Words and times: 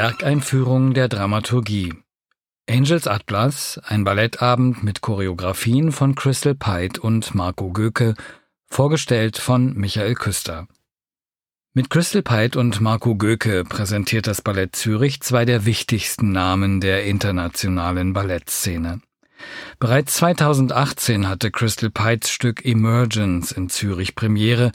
Werkeinführung 0.00 0.94
der 0.94 1.08
Dramaturgie. 1.08 1.92
Angels 2.66 3.06
Atlas, 3.06 3.78
ein 3.84 4.02
Ballettabend 4.02 4.82
mit 4.82 5.02
Choreografien 5.02 5.92
von 5.92 6.14
Crystal 6.14 6.54
Pite 6.54 7.02
und 7.02 7.34
Marco 7.34 7.70
Göke, 7.70 8.14
vorgestellt 8.66 9.36
von 9.36 9.74
Michael 9.74 10.14
Küster. 10.14 10.66
Mit 11.74 11.90
Crystal 11.90 12.22
Pite 12.22 12.58
und 12.58 12.80
Marco 12.80 13.14
Göke 13.14 13.62
präsentiert 13.64 14.26
das 14.26 14.40
Ballett 14.40 14.74
Zürich 14.74 15.20
zwei 15.20 15.44
der 15.44 15.66
wichtigsten 15.66 16.32
Namen 16.32 16.80
der 16.80 17.04
internationalen 17.04 18.14
Ballettszene. 18.14 19.02
Bereits 19.80 20.14
2018 20.14 21.28
hatte 21.28 21.50
Crystal 21.50 21.90
Pites 21.90 22.30
Stück 22.30 22.64
Emergence 22.64 23.52
in 23.52 23.68
Zürich 23.68 24.14
Premiere, 24.14 24.72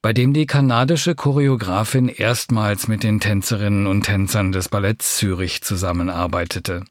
bei 0.00 0.12
dem 0.12 0.32
die 0.32 0.46
kanadische 0.46 1.14
Choreografin 1.14 2.08
erstmals 2.08 2.88
mit 2.88 3.02
den 3.02 3.20
Tänzerinnen 3.20 3.86
und 3.86 4.02
Tänzern 4.02 4.52
des 4.52 4.68
Balletts 4.68 5.16
Zürich 5.16 5.62
zusammenarbeitete. 5.62 6.84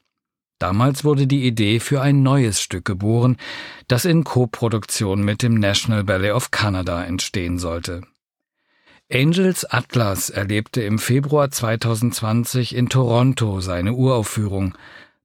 Damals 0.58 1.04
wurde 1.04 1.26
die 1.26 1.46
Idee 1.46 1.78
für 1.78 2.00
ein 2.00 2.22
neues 2.22 2.60
Stück 2.60 2.84
geboren, 2.84 3.36
das 3.86 4.04
in 4.04 4.24
Koproduktion 4.24 5.22
mit 5.22 5.42
dem 5.42 5.54
National 5.54 6.04
Ballet 6.04 6.32
of 6.32 6.50
Canada 6.50 7.04
entstehen 7.04 7.58
sollte. 7.58 8.02
Angels 9.10 9.64
Atlas 9.64 10.28
erlebte 10.28 10.82
im 10.82 10.98
Februar 10.98 11.50
2020 11.50 12.74
in 12.74 12.90
Toronto 12.90 13.60
seine 13.60 13.94
Uraufführung. 13.94 14.74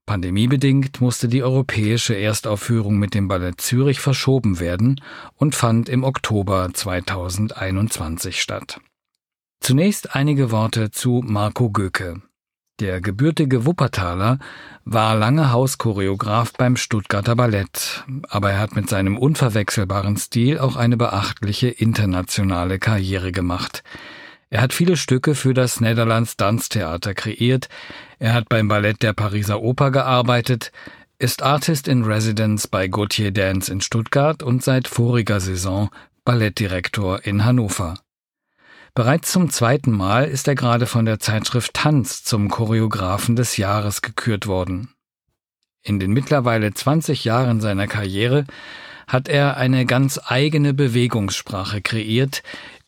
Pandemiebedingt 0.05 0.99
musste 0.99 1.29
die 1.29 1.43
europäische 1.43 2.15
Erstaufführung 2.15 2.97
mit 2.97 3.13
dem 3.13 3.27
Ballett 3.29 3.61
Zürich 3.61 3.99
verschoben 4.01 4.59
werden 4.59 4.99
und 5.35 5.55
fand 5.55 5.87
im 5.87 6.03
Oktober 6.03 6.69
2021 6.73 8.41
statt. 8.41 8.81
Zunächst 9.61 10.13
einige 10.13 10.51
Worte 10.51 10.91
zu 10.91 11.21
Marco 11.25 11.69
Göke. 11.69 12.21
Der 12.79 12.99
gebürtige 12.99 13.65
Wuppertaler 13.65 14.39
war 14.83 15.15
lange 15.15 15.53
Hauschoreograf 15.53 16.51
beim 16.53 16.75
Stuttgarter 16.75 17.35
Ballett, 17.35 18.03
aber 18.27 18.51
er 18.51 18.59
hat 18.59 18.75
mit 18.75 18.89
seinem 18.89 19.17
unverwechselbaren 19.17 20.17
Stil 20.17 20.59
auch 20.59 20.75
eine 20.75 20.97
beachtliche 20.97 21.69
internationale 21.69 22.79
Karriere 22.79 23.31
gemacht. 23.31 23.83
Er 24.53 24.61
hat 24.61 24.71
viele 24.71 24.97
Stücke 24.97 25.33
für 25.33 25.55
das 25.55 25.81
Netherlands 25.81 26.37
Tanztheater 26.37 27.15
kreiert, 27.15 27.69
er 28.19 28.35
hat 28.35 28.49
beim 28.49 28.67
Ballett 28.67 29.01
der 29.01 29.13
Pariser 29.13 29.63
Oper 29.63 29.89
gearbeitet, 29.89 30.71
ist 31.17 31.41
Artist 31.41 31.87
in 31.87 32.03
Residence 32.03 32.67
bei 32.67 32.87
Gautier 32.87 33.31
Dance 33.31 33.73
in 33.73 33.81
Stuttgart 33.81 34.43
und 34.43 34.63
seit 34.63 34.87
voriger 34.87 35.39
Saison 35.39 35.89
Ballettdirektor 36.23 37.25
in 37.25 37.45
Hannover. 37.45 37.95
Bereits 38.93 39.31
zum 39.31 39.49
zweiten 39.49 39.91
Mal 39.91 40.25
ist 40.25 40.47
er 40.47 40.53
gerade 40.53 40.85
von 40.85 41.05
der 41.05 41.17
Zeitschrift 41.17 41.73
Tanz 41.73 42.23
zum 42.23 42.47
Choreografen 42.49 43.35
des 43.35 43.57
Jahres 43.57 44.03
gekürt 44.03 44.45
worden. 44.45 44.93
In 45.81 45.99
den 45.99 46.11
mittlerweile 46.11 46.71
20 46.71 47.23
Jahren 47.23 47.59
seiner 47.59 47.87
Karriere 47.87 48.45
hat 49.07 49.27
er 49.27 49.57
eine 49.57 49.85
ganz 49.85 50.19
eigene 50.23 50.73
Bewegungssprache 50.73 51.81
kreiert, 51.81 52.43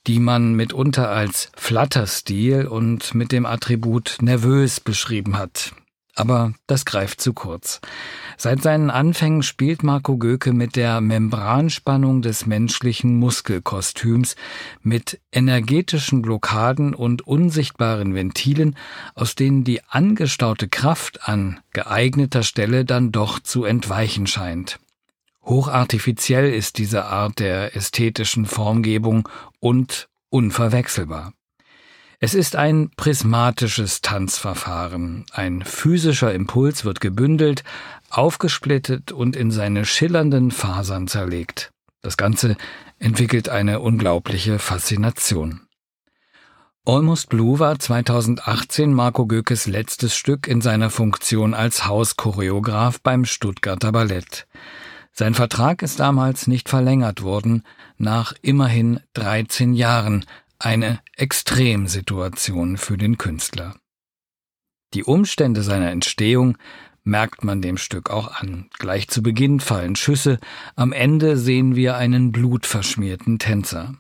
die 0.08 0.20
man 0.20 0.54
mitunter 0.54 1.10
als 1.10 1.50
Flatterstil 1.56 2.68
und 2.68 3.16
mit 3.16 3.32
dem 3.32 3.46
Attribut 3.46 4.18
nervös 4.22 4.80
beschrieben 4.80 5.38
hat. 5.38 5.74
Aber 6.18 6.54
das 6.66 6.86
greift 6.86 7.20
zu 7.20 7.34
kurz. 7.34 7.82
Seit 8.38 8.62
seinen 8.62 8.90
Anfängen 8.90 9.44
spielt 9.44 9.84
Marco 9.84 10.18
Göke 10.18 10.54
mit 10.54 10.78
der 10.78 11.02
Membranspannung 11.02 12.22
des 12.22 12.46
menschlichen 12.46 13.18
Muskelkostüms, 13.18 14.38
mit 14.82 15.20
energetischen 15.34 16.22
Blockaden 16.22 16.96
und 16.96 17.28
unsichtbaren 17.28 18.16
Ventilen, 18.16 18.78
aus 19.14 19.36
denen 19.36 19.66
die 19.66 19.84
angestaute 19.90 20.70
Kraft 20.70 21.28
an 21.28 21.60
geeigneter 21.74 22.44
Stelle 22.44 22.86
dann 22.86 23.12
doch 23.12 23.40
zu 23.42 23.66
entweichen 23.66 24.26
scheint. 24.26 24.80
Hochartifiziell 25.46 26.52
ist 26.52 26.80
diese 26.80 27.06
Art 27.06 27.40
der 27.40 27.76
ästhetischen 27.76 28.46
Formgebung 28.46 29.30
und 29.60 30.10
unverwechselbar. 30.30 31.34
Es 32.20 32.34
ist 32.34 32.56
ein 32.56 32.90
prismatisches 32.98 34.02
Tanzverfahren. 34.02 35.26
Ein 35.32 35.64
physischer 35.64 36.34
Impuls 36.34 36.84
wird 36.84 37.00
gebündelt, 37.00 37.64
aufgesplittet 38.10 39.12
und 39.12 39.36
in 39.36 39.52
seine 39.52 39.86
schillernden 39.86 40.50
Fasern 40.50 41.08
zerlegt. 41.08 41.72
Das 42.02 42.18
Ganze 42.18 42.56
entwickelt 42.98 43.50
eine 43.50 43.82
unglaubliche 43.82 44.58
Faszination. 44.58 45.62
Almost 46.88 47.30
Blue 47.30 47.60
war 47.60 47.78
2018 47.78 48.94
Marco 48.94 49.26
Gökes 49.26 49.66
letztes 49.66 50.16
Stück 50.16 50.48
in 50.48 50.62
seiner 50.62 50.90
Funktion 50.90 51.54
als 51.54 51.86
Hauschoreograf 51.86 53.02
beim 53.02 53.26
Stuttgarter 53.26 53.92
Ballett. 53.92 54.48
Sein 55.18 55.34
Vertrag 55.34 55.82
ist 55.82 56.02
damals 56.02 56.46
nicht 56.46 56.68
verlängert 56.68 57.22
worden, 57.22 57.64
nach 57.98 58.34
immerhin 58.42 59.00
13 59.14 59.74
Jahren, 59.74 60.26
eine 60.60 61.00
Extremsituation 61.16 62.76
für 62.76 62.98
den 62.98 63.18
Künstler. 63.18 63.76
Die 64.94 65.06
Umstände 65.06 65.64
seiner 65.64 65.92
Entstehung 65.92 66.58
merkt 67.04 67.46
man 67.46 67.62
dem 67.62 67.78
Stück 67.78 68.10
auch 68.10 68.42
an. 68.42 68.70
Gleich 68.78 69.08
zu 69.08 69.24
Beginn 69.24 69.62
fallen 69.62 69.96
Schüsse, 69.96 70.38
am 70.76 70.92
Ende 70.92 71.38
sehen 71.38 71.78
wir 71.78 71.96
einen 71.96 72.34
blutverschmierten 72.34 73.40
Tänzer. 73.40 73.96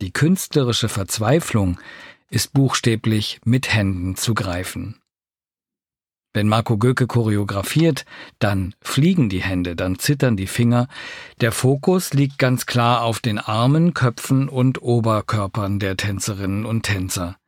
Die 0.00 0.12
künstlerische 0.12 0.88
Verzweiflung 0.88 1.78
ist 2.30 2.54
buchstäblich 2.54 3.40
mit 3.44 3.74
Händen 3.74 4.16
zu 4.16 4.32
greifen. 4.32 5.00
Wenn 6.36 6.48
Marco 6.48 6.76
Göke 6.76 7.06
choreografiert, 7.06 8.04
dann 8.38 8.74
fliegen 8.82 9.30
die 9.30 9.40
Hände, 9.40 9.74
dann 9.74 9.98
zittern 9.98 10.36
die 10.36 10.46
Finger. 10.46 10.86
Der 11.40 11.50
Fokus 11.50 12.12
liegt 12.12 12.38
ganz 12.38 12.66
klar 12.66 13.04
auf 13.04 13.20
den 13.20 13.38
Armen, 13.38 13.94
Köpfen 13.94 14.50
und 14.50 14.82
Oberkörpern 14.82 15.78
der 15.78 15.96
Tänzerinnen 15.96 16.66
und 16.66 16.82
Tänzer. 16.82 17.38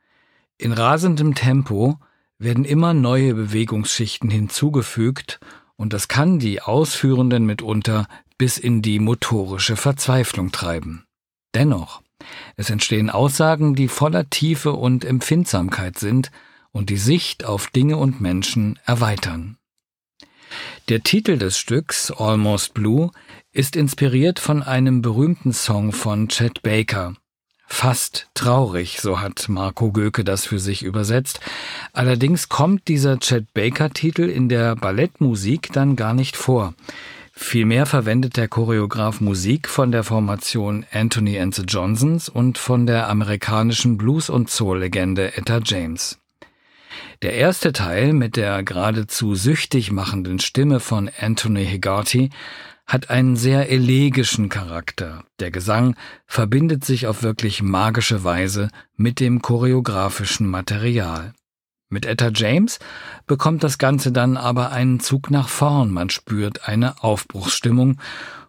In 0.56 0.72
rasendem 0.72 1.34
Tempo 1.34 1.98
werden 2.38 2.64
immer 2.64 2.94
neue 2.94 3.34
Bewegungsschichten 3.34 4.30
hinzugefügt 4.30 5.38
und 5.76 5.92
das 5.92 6.08
kann 6.08 6.38
die 6.38 6.62
Ausführenden 6.62 7.44
mitunter 7.44 8.08
bis 8.38 8.56
in 8.56 8.80
die 8.80 9.00
motorische 9.00 9.76
Verzweiflung 9.76 10.50
treiben. 10.50 11.04
Dennoch, 11.54 12.00
es 12.56 12.70
entstehen 12.70 13.10
Aussagen, 13.10 13.74
die 13.74 13.88
voller 13.88 14.30
Tiefe 14.30 14.72
und 14.72 15.04
Empfindsamkeit 15.04 15.98
sind 15.98 16.30
und 16.72 16.90
die 16.90 16.96
Sicht 16.96 17.44
auf 17.44 17.68
Dinge 17.68 17.96
und 17.96 18.20
Menschen 18.20 18.78
erweitern. 18.84 19.58
Der 20.88 21.02
Titel 21.02 21.36
des 21.36 21.58
Stücks 21.58 22.10
Almost 22.10 22.74
Blue 22.74 23.10
ist 23.52 23.76
inspiriert 23.76 24.38
von 24.38 24.62
einem 24.62 25.02
berühmten 25.02 25.52
Song 25.52 25.92
von 25.92 26.28
Chet 26.28 26.62
Baker. 26.62 27.14
Fast 27.66 28.28
traurig, 28.32 29.00
so 29.00 29.20
hat 29.20 29.48
Marco 29.50 29.92
Göke 29.92 30.24
das 30.24 30.46
für 30.46 30.58
sich 30.58 30.82
übersetzt. 30.82 31.40
Allerdings 31.92 32.48
kommt 32.48 32.88
dieser 32.88 33.18
Chet 33.18 33.52
Baker 33.52 33.90
Titel 33.90 34.22
in 34.22 34.48
der 34.48 34.74
Ballettmusik 34.74 35.70
dann 35.72 35.94
gar 35.94 36.14
nicht 36.14 36.36
vor. 36.36 36.72
Vielmehr 37.34 37.86
verwendet 37.86 38.36
der 38.36 38.48
Choreograf 38.48 39.20
Musik 39.20 39.68
von 39.68 39.92
der 39.92 40.02
Formation 40.02 40.86
Anthony 40.92 41.38
and 41.38 41.54
the 41.54 41.62
Johnsons 41.62 42.28
und 42.28 42.58
von 42.58 42.86
der 42.86 43.08
amerikanischen 43.08 43.96
Blues- 43.98 44.30
und 44.30 44.50
Soul-Legende 44.50 45.36
Etta 45.36 45.60
James. 45.62 46.18
Der 47.22 47.34
erste 47.34 47.72
Teil 47.72 48.12
mit 48.12 48.36
der 48.36 48.62
geradezu 48.62 49.34
süchtig 49.34 49.90
machenden 49.90 50.38
Stimme 50.38 50.80
von 50.80 51.10
Anthony 51.20 51.66
Higarty 51.66 52.30
hat 52.86 53.10
einen 53.10 53.36
sehr 53.36 53.70
elegischen 53.70 54.48
Charakter. 54.48 55.24
Der 55.40 55.50
Gesang 55.50 55.94
verbindet 56.26 56.84
sich 56.84 57.06
auf 57.06 57.22
wirklich 57.22 57.62
magische 57.62 58.24
Weise 58.24 58.68
mit 58.96 59.20
dem 59.20 59.42
choreografischen 59.42 60.46
Material. 60.46 61.34
Mit 61.90 62.06
Etta 62.06 62.30
James 62.34 62.78
bekommt 63.26 63.62
das 63.62 63.78
Ganze 63.78 64.12
dann 64.12 64.36
aber 64.36 64.72
einen 64.72 65.00
Zug 65.00 65.30
nach 65.30 65.48
vorn, 65.48 65.90
man 65.90 66.10
spürt 66.10 66.68
eine 66.68 67.02
Aufbruchsstimmung 67.02 67.98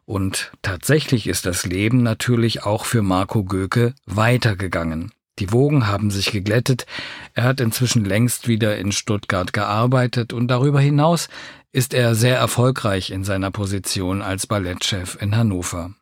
und 0.06 0.52
tatsächlich 0.62 1.28
ist 1.28 1.46
das 1.46 1.66
Leben 1.66 2.02
natürlich 2.02 2.64
auch 2.64 2.86
für 2.86 3.02
Marco 3.02 3.44
Göke 3.44 3.94
weitergegangen. 4.06 5.12
Die 5.40 5.52
Wogen 5.52 5.88
haben 5.88 6.12
sich 6.12 6.32
geglättet, 6.32 6.86
er 7.34 7.46
hat 7.46 7.62
inzwischen 7.62 8.04
längst 8.04 8.48
wieder 8.48 8.78
in 8.78 8.92
Stuttgart 8.92 9.54
gearbeitet 9.54 10.34
und 10.34 10.48
darüber 10.48 10.82
hinaus 10.82 11.30
ist 11.72 11.94
er 11.94 12.16
sehr 12.16 12.38
erfolgreich 12.38 13.12
in 13.12 13.24
seiner 13.24 13.52
Position 13.52 14.22
als 14.22 14.48
Ballettchef 14.48 15.18
in 15.22 15.36
Hannover. 15.36 15.94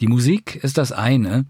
Die 0.00 0.08
Musik 0.08 0.56
ist 0.56 0.76
das 0.76 0.92
eine, 0.92 1.46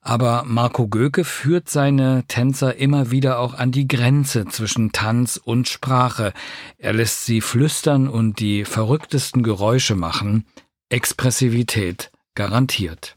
aber 0.00 0.42
Marco 0.44 0.88
Göke 0.88 1.24
führt 1.24 1.68
seine 1.68 2.24
Tänzer 2.26 2.76
immer 2.76 3.10
wieder 3.12 3.38
auch 3.38 3.54
an 3.54 3.70
die 3.70 3.86
Grenze 3.86 4.46
zwischen 4.46 4.90
Tanz 4.90 5.36
und 5.36 5.68
Sprache. 5.68 6.32
Er 6.78 6.92
lässt 6.92 7.24
sie 7.24 7.40
flüstern 7.40 8.08
und 8.08 8.40
die 8.40 8.64
verrücktesten 8.64 9.44
Geräusche 9.44 9.94
machen. 9.94 10.46
Expressivität 10.88 12.10
garantiert. 12.34 13.14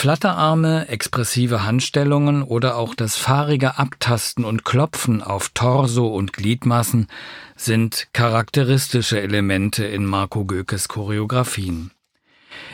Flatterarme, 0.00 0.88
expressive 0.88 1.66
Handstellungen 1.66 2.42
oder 2.42 2.78
auch 2.78 2.94
das 2.94 3.18
fahrige 3.18 3.76
Abtasten 3.76 4.46
und 4.46 4.64
Klopfen 4.64 5.22
auf 5.22 5.50
Torso 5.50 6.06
und 6.06 6.32
Gliedmassen 6.32 7.06
sind 7.54 8.08
charakteristische 8.14 9.20
Elemente 9.20 9.84
in 9.84 10.06
Marco 10.06 10.46
Gökes 10.46 10.88
Choreografien. 10.88 11.90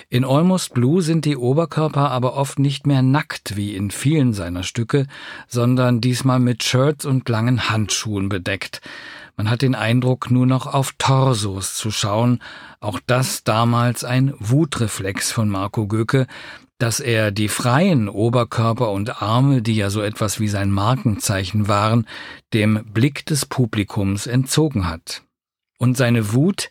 In 0.09 0.25
Almost 0.25 0.73
Blue 0.73 1.03
sind 1.03 1.25
die 1.25 1.37
Oberkörper 1.37 2.13
aber 2.13 2.35
oft 2.35 2.61
nicht 2.61 2.87
mehr 2.87 3.03
nackt 3.03 3.57
wie 3.57 3.75
in 3.75 3.91
vielen 3.91 4.33
seiner 4.33 4.63
Stücke, 4.63 5.09
sondern 5.49 6.01
diesmal 6.01 6.39
mit 6.39 6.63
Shirts 6.63 7.05
und 7.07 7.29
langen 7.29 7.69
Handschuhen 7.69 8.29
bedeckt. 8.29 8.81
Man 9.37 9.51
hat 9.51 9.63
den 9.63 9.75
Eindruck, 9.75 10.31
nur 10.31 10.47
noch 10.47 10.73
auf 10.73 10.95
Torsos 10.97 11.75
zu 11.75 11.91
schauen, 11.91 12.41
auch 12.79 13.01
das 13.05 13.43
damals 13.43 14.05
ein 14.05 14.33
Wutreflex 14.39 15.33
von 15.33 15.49
Marco 15.49 15.89
Göke, 15.89 16.29
dass 16.79 17.01
er 17.01 17.31
die 17.31 17.49
freien 17.49 18.09
Oberkörper 18.09 18.91
und 18.91 19.23
Arme, 19.23 19.63
die 19.63 19.77
ja 19.77 19.91
so 19.91 20.03
etwas 20.03 20.41
wie 20.41 20.49
sein 20.49 20.71
Markenzeichen 20.71 21.69
waren, 21.69 22.07
dem 22.53 22.85
Blick 22.93 23.25
des 23.27 23.47
Publikums 23.47 24.27
entzogen 24.27 24.89
hat. 24.89 25.23
Und 25.79 25.97
seine 25.97 26.33
Wut, 26.33 26.71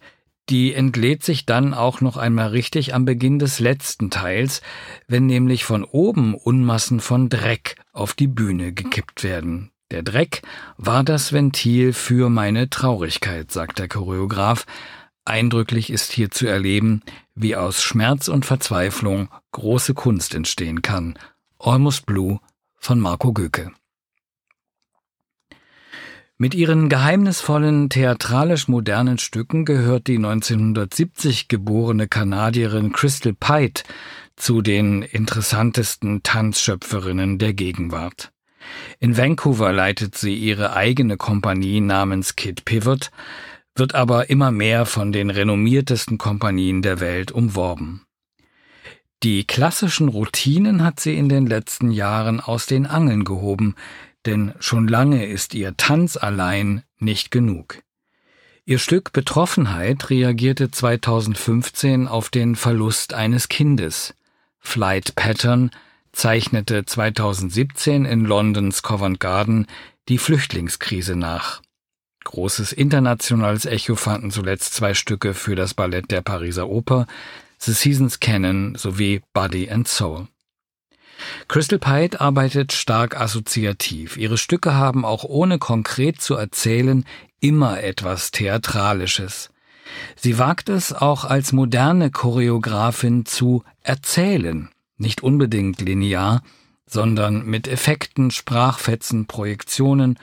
die 0.50 0.74
entlädt 0.74 1.24
sich 1.24 1.46
dann 1.46 1.74
auch 1.74 2.02
noch 2.02 2.18
einmal 2.18 2.50
richtig 2.50 2.94
am 2.94 3.06
Beginn 3.06 3.40
des 3.40 3.60
letzten 3.60 4.12
Teils, 4.12 4.62
wenn 5.08 5.26
nämlich 5.26 5.66
von 5.66 5.84
oben 5.84 6.36
Unmassen 6.36 7.00
von 7.00 7.30
Dreck 7.30 7.76
auf 7.92 8.14
die 8.14 8.28
Bühne 8.28 8.74
gekippt 8.74 9.24
werden. 9.24 9.72
Der 9.92 10.04
Dreck 10.04 10.42
war 10.78 11.04
das 11.04 11.34
Ventil 11.34 11.94
für 11.94 12.30
meine 12.30 12.70
Traurigkeit, 12.70 13.52
sagt 13.52 13.80
der 13.80 13.88
Choreograf, 13.88 14.66
Eindrücklich 15.28 15.90
ist 15.90 16.12
hier 16.12 16.30
zu 16.30 16.46
erleben, 16.46 17.02
wie 17.36 17.56
aus 17.56 17.84
Schmerz 17.84 18.28
und 18.28 18.46
Verzweiflung 18.46 19.30
große 19.52 19.94
Kunst 19.94 20.34
entstehen 20.34 20.82
kann. 20.82 21.20
Almost 21.60 22.06
Blue 22.06 22.40
von 22.76 23.00
Marco 23.00 23.34
Göke. 23.34 23.72
Mit 26.38 26.54
ihren 26.54 26.90
geheimnisvollen, 26.90 27.90
theatralisch 27.90 28.68
modernen 28.68 29.18
Stücken 29.18 29.64
gehört 29.64 30.08
die 30.08 30.18
1970 30.18 31.48
geborene 31.48 32.10
Kanadierin 32.10 32.92
Crystal 32.92 33.34
Pite 33.34 33.84
zu 34.36 34.62
den 34.62 35.02
interessantesten 35.02 36.24
Tanzschöpferinnen 36.24 37.38
der 37.38 37.54
Gegenwart. 37.54 38.34
In 39.00 39.16
Vancouver 39.16 39.72
leitet 39.72 40.16
sie 40.16 40.36
ihre 40.36 40.76
eigene 40.76 41.16
Kompanie 41.16 41.80
namens 41.80 42.36
Kid 42.36 42.66
Pivot, 42.66 43.12
wird 43.76 43.94
aber 43.94 44.30
immer 44.30 44.52
mehr 44.52 44.86
von 44.86 45.12
den 45.12 45.30
renommiertesten 45.30 46.18
Kompanien 46.18 46.82
der 46.82 47.00
Welt 47.00 47.32
umworben. 47.32 48.06
Die 49.24 49.46
klassischen 49.46 50.08
Routinen 50.08 50.84
hat 50.84 51.00
sie 51.00 51.18
in 51.18 51.30
den 51.30 51.46
letzten 51.46 51.92
Jahren 51.92 52.40
aus 52.40 52.66
den 52.66 52.86
Angeln 52.86 53.24
gehoben, 53.26 53.76
denn 54.26 54.54
schon 54.60 54.88
lange 54.88 55.26
ist 55.26 55.54
ihr 55.54 55.76
Tanz 55.78 56.18
allein 56.18 56.84
nicht 57.00 57.32
genug. 57.32 57.82
Ihr 58.66 58.80
Stück 58.80 59.14
Betroffenheit 59.14 60.10
reagierte 60.10 60.72
2015 60.72 62.08
auf 62.08 62.30
den 62.30 62.56
Verlust 62.56 63.14
eines 63.14 63.48
Kindes. 63.48 64.16
Flight 64.60 65.16
Pattern 65.16 65.70
zeichnete 66.12 66.86
2017 66.86 68.06
in 68.06 68.26
Londons 68.26 68.82
Covent 68.82 69.20
Garden 69.20 69.68
die 70.10 70.18
Flüchtlingskrise 70.18 71.16
nach. 71.16 71.62
Großes 72.26 72.74
internationales 72.74 73.66
Echo 73.66 73.96
fanden 73.96 74.32
zuletzt 74.32 74.74
zwei 74.74 74.94
Stücke 74.94 75.34
für 75.34 75.56
das 75.56 75.74
Ballett 75.74 76.12
der 76.12 76.22
Pariser 76.22 76.68
Oper, 76.68 77.08
The 77.60 77.72
Seasons 77.72 78.20
Canon 78.20 78.76
sowie 78.76 79.22
Body 79.34 79.70
and 79.70 79.88
Soul. 79.88 80.28
Crystal 81.48 81.80
Pite 81.80 82.20
arbeitet 82.20 82.74
stark 82.74 83.20
assoziativ. 83.20 84.18
Ihre 84.18 84.38
Stücke 84.38 84.74
haben 84.74 85.06
auch 85.06 85.24
ohne 85.24 85.60
konkret 85.60 86.22
zu 86.22 86.36
erzählen 86.36 87.06
immer 87.40 87.82
etwas 87.82 88.32
Theatralisches. 88.32 89.50
Sie 90.16 90.38
wagt 90.38 90.68
es 90.68 90.94
auch 90.94 91.24
als 91.26 91.54
moderne 91.54 92.12
Choreografin 92.12 93.26
zu 93.26 93.64
erzählen, 93.82 94.70
nicht 94.98 95.24
unbedingt 95.24 95.80
linear, 95.80 96.42
sondern 96.88 97.46
mit 97.46 97.68
Effekten, 97.68 98.32
Sprachfetzen, 98.32 99.26
Projektionen 99.28 100.20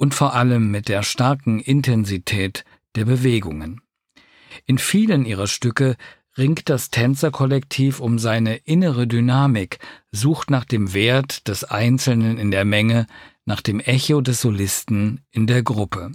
und 0.00 0.14
vor 0.14 0.34
allem 0.34 0.70
mit 0.70 0.88
der 0.88 1.02
starken 1.02 1.60
Intensität 1.60 2.64
der 2.96 3.04
Bewegungen. 3.04 3.82
In 4.64 4.78
vielen 4.78 5.26
ihrer 5.26 5.46
Stücke 5.46 5.96
ringt 6.38 6.70
das 6.70 6.88
Tänzerkollektiv 6.88 8.00
um 8.00 8.18
seine 8.18 8.56
innere 8.56 9.06
Dynamik, 9.06 9.78
sucht 10.10 10.50
nach 10.50 10.64
dem 10.64 10.94
Wert 10.94 11.48
des 11.48 11.64
Einzelnen 11.64 12.38
in 12.38 12.50
der 12.50 12.64
Menge, 12.64 13.06
nach 13.44 13.60
dem 13.60 13.78
Echo 13.78 14.22
des 14.22 14.40
Solisten 14.40 15.20
in 15.32 15.46
der 15.46 15.62
Gruppe. 15.62 16.12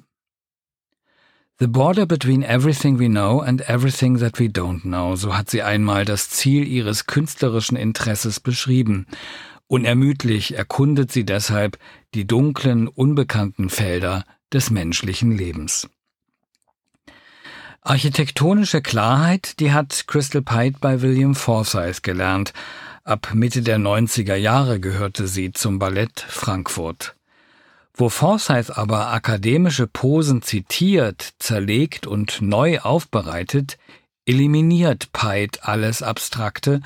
The 1.60 1.68
border 1.68 2.08
between 2.08 2.42
everything 2.42 2.98
we 2.98 3.08
know 3.08 3.40
and 3.40 3.70
everything 3.70 4.18
that 4.18 4.40
we 4.40 4.46
don't 4.46 4.82
know, 4.82 5.16
so 5.16 5.38
hat 5.38 5.52
sie 5.52 5.62
einmal 5.62 6.06
das 6.06 6.32
Ziel 6.32 6.68
ihres 6.68 7.06
künstlerischen 7.06 7.78
Interesses 7.78 8.40
beschrieben, 8.40 9.06
Unermüdlich 9.68 10.56
erkundet 10.56 11.12
sie 11.12 11.26
deshalb 11.26 11.80
die 12.14 12.28
dunklen, 12.28 12.88
unbekannten 12.88 13.70
Felder 13.70 14.24
des 14.54 14.70
menschlichen 14.70 15.32
Lebens. 15.32 15.90
Architektonische 17.82 18.82
Klarheit, 18.82 19.60
die 19.60 19.72
hat 19.72 20.06
Crystal 20.08 20.42
Pite 20.42 20.78
bei 20.80 21.02
William 21.02 21.36
Forsyth 21.36 22.02
gelernt. 22.04 22.54
Ab 23.04 23.32
Mitte 23.34 23.62
der 23.62 23.78
90er 23.78 24.36
Jahre 24.36 24.80
gehörte 24.80 25.28
sie 25.28 25.52
zum 25.52 25.78
Ballett 25.78 26.20
Frankfurt. 26.28 27.16
Wo 27.94 28.10
Forsyth 28.10 28.76
aber 28.76 29.14
akademische 29.14 29.88
Posen 29.88 30.42
zitiert, 30.42 31.34
zerlegt 31.38 32.08
und 32.08 32.42
neu 32.42 32.80
aufbereitet, 32.80 33.78
eliminiert 34.26 35.14
Pite 35.14 35.64
alles 35.64 36.02
Abstrakte 36.02 36.82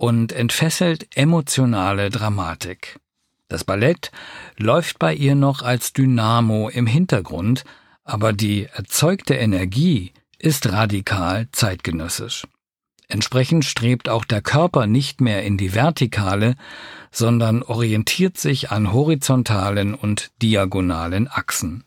und 0.00 0.32
entfesselt 0.32 1.14
emotionale 1.14 2.08
Dramatik. 2.08 2.98
Das 3.48 3.64
Ballett 3.64 4.10
läuft 4.56 4.98
bei 4.98 5.14
ihr 5.14 5.34
noch 5.34 5.60
als 5.60 5.92
Dynamo 5.92 6.70
im 6.70 6.86
Hintergrund, 6.86 7.64
aber 8.02 8.32
die 8.32 8.64
erzeugte 8.64 9.34
Energie 9.34 10.14
ist 10.38 10.72
radikal 10.72 11.48
zeitgenössisch. 11.52 12.46
Entsprechend 13.08 13.66
strebt 13.66 14.08
auch 14.08 14.24
der 14.24 14.40
Körper 14.40 14.86
nicht 14.86 15.20
mehr 15.20 15.42
in 15.42 15.58
die 15.58 15.74
Vertikale, 15.74 16.54
sondern 17.10 17.62
orientiert 17.62 18.38
sich 18.38 18.70
an 18.70 18.94
horizontalen 18.94 19.94
und 19.94 20.30
diagonalen 20.40 21.28
Achsen. 21.28 21.84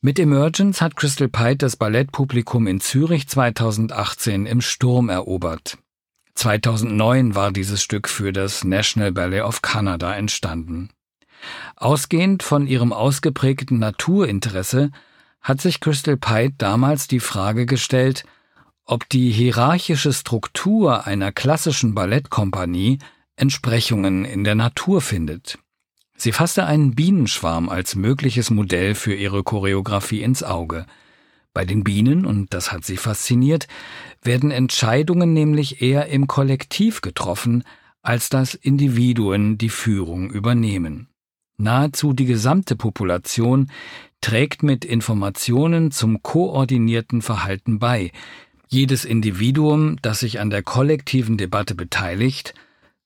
Mit 0.00 0.18
Emergence 0.18 0.80
hat 0.80 0.96
Crystal 0.96 1.28
Pite 1.28 1.58
das 1.58 1.76
Ballettpublikum 1.76 2.66
in 2.66 2.80
Zürich 2.80 3.28
2018 3.28 4.46
im 4.46 4.60
Sturm 4.60 5.10
erobert. 5.10 5.78
2009 6.40 7.34
war 7.34 7.52
dieses 7.52 7.82
Stück 7.82 8.08
für 8.08 8.32
das 8.32 8.64
National 8.64 9.12
Ballet 9.12 9.42
of 9.42 9.60
Canada 9.60 10.14
entstanden. 10.14 10.88
Ausgehend 11.76 12.42
von 12.42 12.66
ihrem 12.66 12.94
ausgeprägten 12.94 13.78
Naturinteresse 13.78 14.90
hat 15.42 15.60
sich 15.60 15.80
Crystal 15.80 16.16
Pite 16.16 16.54
damals 16.56 17.08
die 17.08 17.20
Frage 17.20 17.66
gestellt, 17.66 18.24
ob 18.86 19.06
die 19.10 19.30
hierarchische 19.30 20.14
Struktur 20.14 21.06
einer 21.06 21.30
klassischen 21.30 21.94
Ballettkompanie 21.94 23.00
Entsprechungen 23.36 24.24
in 24.24 24.42
der 24.42 24.54
Natur 24.54 25.02
findet. 25.02 25.58
Sie 26.16 26.32
fasste 26.32 26.64
einen 26.64 26.94
Bienenschwarm 26.94 27.68
als 27.68 27.96
mögliches 27.96 28.48
Modell 28.48 28.94
für 28.94 29.14
ihre 29.14 29.42
Choreografie 29.42 30.22
ins 30.22 30.42
Auge– 30.42 30.86
bei 31.52 31.64
den 31.64 31.84
Bienen, 31.84 32.24
und 32.24 32.54
das 32.54 32.72
hat 32.72 32.84
sie 32.84 32.96
fasziniert, 32.96 33.66
werden 34.22 34.50
Entscheidungen 34.50 35.32
nämlich 35.32 35.82
eher 35.82 36.06
im 36.06 36.26
Kollektiv 36.26 37.00
getroffen, 37.00 37.64
als 38.02 38.28
dass 38.28 38.54
Individuen 38.54 39.58
die 39.58 39.68
Führung 39.68 40.30
übernehmen. 40.30 41.08
Nahezu 41.56 42.12
die 42.12 42.24
gesamte 42.24 42.74
Population 42.74 43.70
trägt 44.20 44.62
mit 44.62 44.84
Informationen 44.84 45.90
zum 45.90 46.22
koordinierten 46.22 47.22
Verhalten 47.22 47.78
bei. 47.78 48.12
Jedes 48.68 49.04
Individuum, 49.04 49.96
das 50.00 50.20
sich 50.20 50.40
an 50.40 50.50
der 50.50 50.62
kollektiven 50.62 51.36
Debatte 51.36 51.74
beteiligt, 51.74 52.54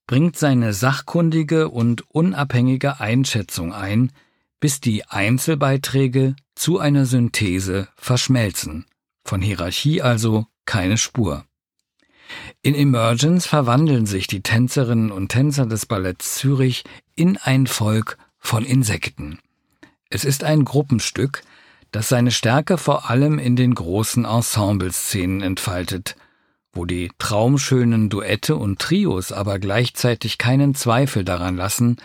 bringt 0.06 0.36
seine 0.36 0.72
sachkundige 0.72 1.70
und 1.70 2.08
unabhängige 2.10 3.00
Einschätzung 3.00 3.72
ein, 3.72 4.12
bis 4.60 4.80
die 4.80 5.04
Einzelbeiträge 5.06 6.36
zu 6.64 6.78
einer 6.78 7.04
Synthese 7.04 7.88
verschmelzen. 7.94 8.86
Von 9.22 9.42
Hierarchie 9.42 10.00
also 10.00 10.46
keine 10.64 10.96
Spur. 10.96 11.44
In 12.62 12.74
Emergence 12.74 13.44
verwandeln 13.44 14.06
sich 14.06 14.28
die 14.28 14.40
Tänzerinnen 14.40 15.12
und 15.12 15.28
Tänzer 15.28 15.66
des 15.66 15.84
Balletts 15.84 16.36
Zürich 16.36 16.84
in 17.16 17.36
ein 17.36 17.66
Volk 17.66 18.16
von 18.38 18.64
Insekten. 18.64 19.40
Es 20.08 20.24
ist 20.24 20.42
ein 20.42 20.64
Gruppenstück, 20.64 21.42
das 21.92 22.08
seine 22.08 22.30
Stärke 22.30 22.78
vor 22.78 23.10
allem 23.10 23.38
in 23.38 23.56
den 23.56 23.74
großen 23.74 24.24
Ensembleszenen 24.24 25.42
entfaltet, 25.42 26.16
wo 26.72 26.86
die 26.86 27.10
traumschönen 27.18 28.08
Duette 28.08 28.56
und 28.56 28.78
Trios 28.78 29.32
aber 29.32 29.58
gleichzeitig 29.58 30.38
keinen 30.38 30.74
Zweifel 30.74 31.24
daran 31.24 31.58
lassen, 31.58 31.98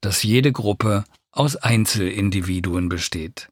dass 0.00 0.22
jede 0.22 0.52
Gruppe 0.52 1.02
aus 1.32 1.56
Einzelindividuen 1.56 2.88
besteht. 2.88 3.48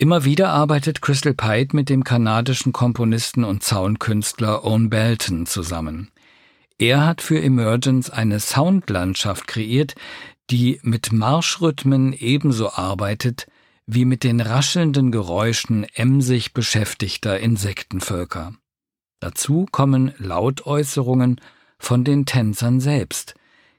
Immer 0.00 0.24
wieder 0.24 0.50
arbeitet 0.50 1.02
Crystal 1.02 1.34
Pite 1.34 1.74
mit 1.74 1.88
dem 1.88 2.04
kanadischen 2.04 2.72
Komponisten 2.72 3.42
und 3.42 3.64
Zaunkünstler 3.64 4.64
Owen 4.64 4.90
Belton 4.90 5.44
zusammen. 5.44 6.12
Er 6.78 7.04
hat 7.04 7.20
für 7.20 7.42
Emergence 7.42 8.08
eine 8.08 8.38
Soundlandschaft 8.38 9.48
kreiert, 9.48 9.96
die 10.50 10.78
mit 10.84 11.10
Marschrhythmen 11.10 12.12
ebenso 12.12 12.70
arbeitet 12.70 13.48
wie 13.86 14.04
mit 14.04 14.22
den 14.22 14.40
raschelnden 14.40 15.10
Geräuschen 15.10 15.84
emsig 15.94 16.54
beschäftigter 16.54 17.40
Insektenvölker. 17.40 18.54
Dazu 19.18 19.66
kommen 19.72 20.12
Lautäußerungen 20.18 21.40
von 21.80 22.04
den 22.04 22.24
Tänzern 22.24 22.78
selbst. 22.78 23.34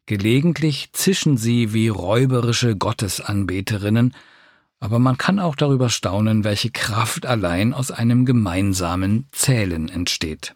Gelegentlich 0.06 0.90
zischen 0.92 1.38
sie 1.38 1.72
wie 1.72 1.88
räuberische 1.88 2.76
Gottesanbeterinnen, 2.76 4.14
aber 4.80 5.00
man 5.00 5.18
kann 5.18 5.40
auch 5.40 5.56
darüber 5.56 5.90
staunen, 5.90 6.44
welche 6.44 6.72
Kraft 6.72 7.26
allein 7.26 7.74
aus 7.74 7.92
einem 7.92 8.26
gemeinsamen 8.26 9.28
Zählen 9.32 9.90
entsteht. 9.90 10.56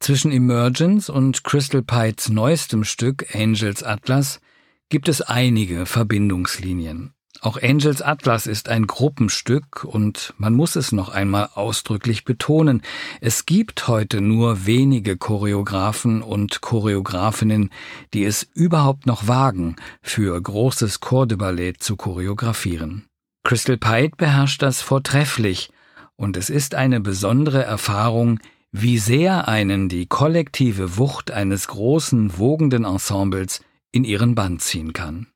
Zwischen 0.00 0.30
Emergence 0.30 1.10
und 1.10 1.44
Crystal 1.44 1.82
Pites 1.82 2.28
neuestem 2.28 2.84
Stück 2.84 3.34
Angels 3.34 3.82
Atlas 3.82 4.40
gibt 4.88 5.08
es 5.08 5.20
einige 5.20 5.86
Verbindungslinien. 5.86 7.12
Auch 7.40 7.62
Angels 7.62 8.02
Atlas 8.02 8.48
ist 8.48 8.68
ein 8.68 8.88
Gruppenstück 8.88 9.84
und 9.84 10.34
man 10.38 10.54
muss 10.54 10.74
es 10.74 10.90
noch 10.90 11.08
einmal 11.08 11.50
ausdrücklich 11.54 12.24
betonen, 12.24 12.82
es 13.20 13.46
gibt 13.46 13.86
heute 13.86 14.20
nur 14.20 14.66
wenige 14.66 15.16
Choreografen 15.16 16.22
und 16.22 16.60
Choreografinnen, 16.60 17.70
die 18.12 18.24
es 18.24 18.42
überhaupt 18.54 19.06
noch 19.06 19.28
wagen, 19.28 19.76
für 20.02 20.40
großes 20.40 20.98
Corps 20.98 21.28
de 21.28 21.38
Ballet 21.38 21.80
zu 21.80 21.96
choreografieren. 21.96 23.06
Crystal 23.44 23.76
Pite 23.76 24.16
beherrscht 24.16 24.62
das 24.62 24.82
vortrefflich 24.82 25.70
und 26.16 26.36
es 26.36 26.50
ist 26.50 26.74
eine 26.74 27.00
besondere 27.00 27.62
Erfahrung, 27.62 28.40
wie 28.72 28.98
sehr 28.98 29.46
einen 29.46 29.88
die 29.88 30.06
kollektive 30.06 30.98
Wucht 30.98 31.30
eines 31.30 31.68
großen, 31.68 32.36
wogenden 32.36 32.84
Ensembles 32.84 33.62
in 33.92 34.02
ihren 34.02 34.34
Band 34.34 34.60
ziehen 34.60 34.92
kann. 34.92 35.28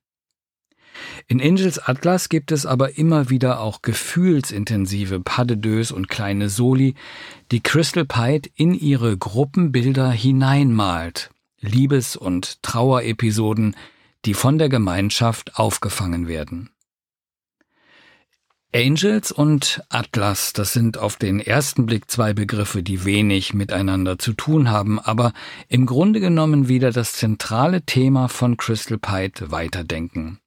In 1.27 1.41
Angels 1.41 1.79
Atlas 1.79 2.29
gibt 2.29 2.51
es 2.51 2.65
aber 2.65 2.97
immer 2.97 3.29
wieder 3.29 3.59
auch 3.59 3.81
gefühlsintensive 3.81 5.19
Pas 5.19 5.91
und 5.91 6.09
kleine 6.09 6.49
Soli, 6.49 6.95
die 7.51 7.61
Crystal 7.61 8.05
Pite 8.05 8.49
in 8.55 8.73
ihre 8.73 9.17
Gruppenbilder 9.17 10.11
hineinmalt, 10.11 11.31
Liebes- 11.59 12.15
und 12.15 12.61
Trauerepisoden, 12.63 13.75
die 14.25 14.33
von 14.33 14.57
der 14.57 14.69
Gemeinschaft 14.69 15.57
aufgefangen 15.57 16.27
werden. 16.27 16.69
Angels 18.75 19.31
und 19.31 19.83
Atlas, 19.89 20.51
das 20.53 20.73
sind 20.73 20.97
auf 20.97 21.17
den 21.17 21.39
ersten 21.39 21.85
Blick 21.85 22.09
zwei 22.09 22.33
Begriffe, 22.33 22.81
die 22.81 23.05
wenig 23.05 23.53
miteinander 23.53 24.17
zu 24.17 24.33
tun 24.33 24.71
haben, 24.71 24.99
aber 24.99 25.31
im 25.67 25.85
Grunde 25.85 26.19
genommen 26.19 26.67
wieder 26.67 26.91
das 26.91 27.13
zentrale 27.13 27.83
Thema 27.83 28.29
von 28.29 28.57
Crystal 28.57 28.97
Pite 28.97 29.51
weiterdenken. 29.51 30.39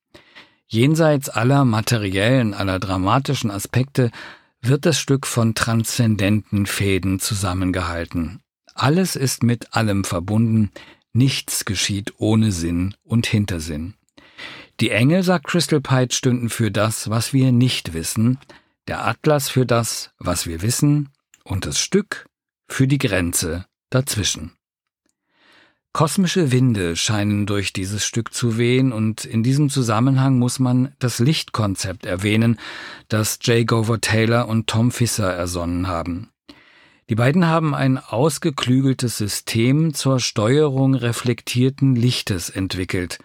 Jenseits 0.69 1.29
aller 1.29 1.65
materiellen, 1.65 2.53
aller 2.53 2.79
dramatischen 2.79 3.51
Aspekte 3.51 4.11
wird 4.61 4.85
das 4.85 4.99
Stück 4.99 5.27
von 5.27 5.55
transzendenten 5.55 6.67
Fäden 6.67 7.21
zusammengehalten. 7.21 8.41
Alles 8.75 9.17
ist 9.17 9.43
mit 9.43 9.75
allem 9.75 10.05
verbunden, 10.05 10.71
nichts 11.13 11.65
geschieht 11.65 12.15
ohne 12.19 12.53
Sinn 12.53 12.95
und 13.03 13.27
Hintersinn. 13.27 13.95
Die 14.81 14.91
Engel, 14.91 15.23
sagt 15.23 15.47
Crystal 15.47 15.81
Pite, 15.81 16.15
stünden 16.15 16.51
für 16.51 16.71
das, 16.71 17.09
was 17.09 17.33
wir 17.33 17.53
nicht 17.53 17.95
wissen, 17.95 18.39
der 18.89 19.07
Atlas 19.07 19.49
für 19.49 19.65
das, 19.65 20.11
was 20.19 20.47
wir 20.47 20.63
wissen, 20.63 21.11
und 21.45 21.65
das 21.65 21.79
Stück 21.79 22.27
für 22.69 22.87
die 22.87 22.99
Grenze 22.99 23.67
dazwischen. 23.89 24.53
Kosmische 25.97 26.53
Winde 26.53 26.95
scheinen 26.95 27.47
durch 27.47 27.73
dieses 27.73 28.05
Stück 28.05 28.35
zu 28.35 28.59
wehen 28.59 28.93
und 28.93 29.25
in 29.25 29.43
diesem 29.43 29.71
Zusammenhang 29.71 30.39
muss 30.39 30.59
man 30.59 30.93
das 30.99 31.21
Lichtkonzept 31.21 32.05
erwähnen, 32.05 32.59
das 33.09 33.39
J. 33.41 33.67
Gover 33.67 33.99
Taylor 34.03 34.47
und 34.47 34.67
Tom 34.67 34.91
Fisser 34.91 35.33
ersonnen 35.33 35.87
haben. 35.89 36.29
Die 37.09 37.15
beiden 37.15 37.47
haben 37.47 37.75
ein 37.75 37.97
ausgeklügeltes 37.97 39.17
System 39.17 39.95
zur 39.95 40.21
Steuerung 40.21 40.95
reflektierten 40.95 41.97
Lichtes 41.97 42.51
entwickelt. 42.51 43.19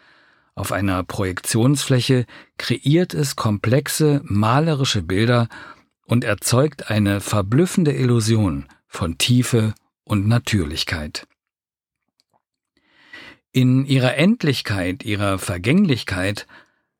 Auf 0.55 0.71
einer 0.71 1.03
Projektionsfläche 1.03 2.25
kreiert 2.57 3.13
es 3.13 3.35
komplexe 3.35 4.21
malerische 4.23 5.01
Bilder 5.01 5.49
und 6.05 6.23
erzeugt 6.23 6.89
eine 6.89 7.19
verblüffende 7.19 7.91
Illusion 7.91 8.67
von 8.87 9.17
Tiefe 9.17 9.73
und 10.05 10.25
Natürlichkeit. 10.25 11.27
In 13.53 13.85
ihrer 13.85 14.15
Endlichkeit, 14.15 15.03
ihrer 15.03 15.37
Vergänglichkeit 15.37 16.47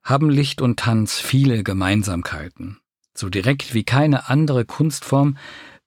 haben 0.04 0.30
Licht 0.30 0.62
und 0.62 0.78
Tanz 0.78 1.18
viele 1.18 1.64
Gemeinsamkeiten. 1.64 2.82
So 3.14 3.30
direkt 3.30 3.74
wie 3.74 3.86
keine 3.86 4.28
andere 4.28 4.66
Kunstform 4.66 5.38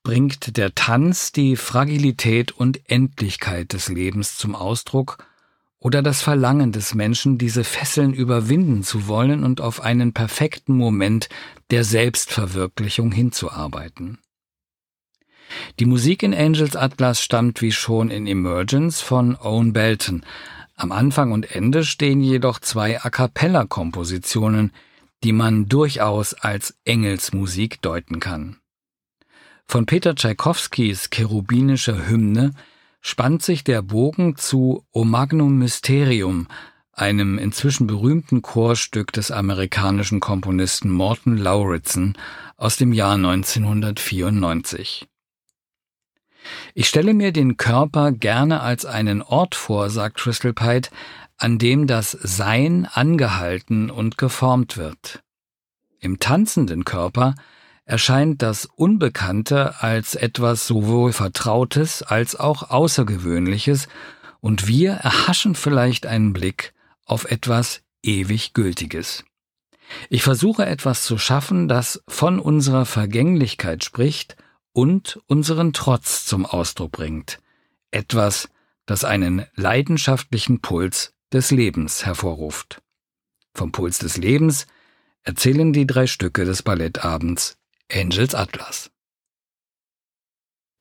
bringt 0.03 0.57
der 0.57 0.75
Tanz 0.75 1.33
die 1.33 1.57
Fragilität 1.57 2.53
und 2.53 2.89
Endlichkeit 2.89 3.75
des 3.75 3.89
Lebens 3.91 4.39
zum 4.39 4.55
Ausdruck 4.55 5.19
oder 5.81 6.01
das 6.01 6.23
Verlangen 6.23 6.73
des 6.73 6.95
Menschen, 6.95 7.37
diese 7.37 7.63
Fesseln 7.63 8.15
überwinden 8.15 8.83
zu 8.85 9.07
wollen 9.07 9.45
und 9.45 9.61
auf 9.61 9.83
einen 9.83 10.15
perfekten 10.15 10.79
Moment 10.79 11.29
der 11.71 11.85
Selbstverwirklichung 11.85 13.13
hinzuarbeiten. 13.13 14.19
Die 15.79 15.85
Musik 15.85 16.23
in 16.23 16.35
Angels 16.35 16.75
Atlas 16.75 17.21
stammt 17.21 17.61
wie 17.61 17.73
schon 17.73 18.11
in 18.11 18.27
Emergence 18.27 19.03
von 19.03 19.37
Owen 19.37 19.75
Belton, 19.75 20.25
am 20.77 20.93
Anfang 20.93 21.33
und 21.33 21.55
Ende 21.55 21.85
stehen 21.85 22.21
jedoch 22.21 22.59
zwei 22.59 23.03
A 23.03 23.11
cappella 23.11 23.65
Kompositionen, 23.65 24.73
die 25.23 25.33
man 25.33 25.67
durchaus 25.67 26.35
als 26.35 26.77
Engelsmusik 26.85 27.81
deuten 27.81 28.21
kann. 28.21 28.59
Von 29.67 29.87
Peter 29.87 30.15
Tschaikowskis 30.15 31.11
cherubinischer 31.11 32.07
Hymne 32.09 32.53
spannt 33.01 33.43
sich 33.43 33.65
der 33.65 33.83
Bogen 33.83 34.37
zu 34.37 34.85
O 34.93 35.05
Magnum 35.05 35.59
Mysterium, 35.59 36.49
einem 36.93 37.39
inzwischen 37.39 37.87
berühmten 37.87 38.43
Chorstück 38.43 39.13
des 39.13 39.31
amerikanischen 39.31 40.21
Komponisten 40.21 40.91
Morton 40.91 41.37
Lauritsen 41.37 42.17
aus 42.57 42.77
dem 42.77 42.93
Jahr 42.93 43.15
1994. 43.15 45.09
Ich 46.75 46.89
stelle 46.89 47.15
mir 47.15 47.33
den 47.33 47.57
Körper 47.57 48.13
gerne 48.13 48.61
als 48.61 48.85
einen 48.85 49.23
Ort 49.23 49.55
vor, 49.55 49.91
sagt 49.91 50.19
Crystal 50.19 50.53
Pite, 50.53 50.91
an 51.37 51.59
dem 51.59 51.87
das 51.87 52.13
Sein 52.13 52.87
angehalten 52.93 53.91
und 53.91 54.19
geformt 54.19 54.77
wird. 54.77 55.23
Im 56.01 56.21
tanzenden 56.21 56.85
Körper 56.85 57.35
erscheint 57.85 58.43
das 58.43 58.67
Unbekannte 58.67 59.83
als 59.83 60.15
etwas 60.15 60.67
sowohl 60.67 61.13
Vertrautes 61.13 62.03
als 62.03 62.37
auch 62.37 62.71
Außergewöhnliches, 62.71 63.89
und 64.41 64.69
wir 64.69 64.93
erhaschen 64.93 65.55
vielleicht 65.55 66.05
einen 66.05 66.35
Blick 66.35 66.75
auf 67.07 67.25
etwas 67.31 67.81
ewig 68.03 68.53
Gültiges. 68.53 69.25
Ich 70.11 70.23
versuche 70.23 70.67
etwas 70.67 71.03
zu 71.03 71.17
schaffen, 71.17 71.67
das 71.69 72.03
von 72.09 72.39
unserer 72.39 72.85
Vergänglichkeit 72.85 73.85
spricht 73.85 74.37
und 74.75 75.21
unseren 75.27 75.73
Trotz 75.73 76.27
zum 76.27 76.45
Ausdruck 76.45 76.93
bringt. 76.93 77.39
Etwas, 77.91 78.51
das 78.85 79.05
einen 79.05 79.47
leidenschaftlichen 79.55 80.61
Puls 80.61 81.15
des 81.33 81.51
Lebens 81.51 82.05
hervorruft. 82.05 82.83
Vom 83.55 83.73
Puls 83.73 83.99
des 83.99 84.19
Lebens 84.19 84.67
erzählen 85.23 85.73
die 85.73 85.87
drei 85.87 86.07
Stücke 86.07 86.45
des 86.45 86.63
Ballettabends 86.63 87.57
Angels 87.91 88.35
Atlas. 88.35 88.91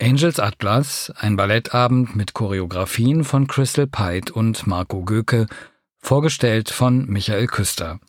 Angels 0.01 0.39
Atlas, 0.39 1.13
ein 1.15 1.37
Ballettabend 1.37 2.15
mit 2.15 2.33
Choreografien 2.33 3.23
von 3.23 3.47
Crystal 3.47 3.87
Pite 3.87 4.33
und 4.33 4.67
Marco 4.67 5.05
Göke, 5.05 5.47
vorgestellt 5.99 6.71
von 6.71 7.05
Michael 7.05 7.47
Küster. 7.47 7.99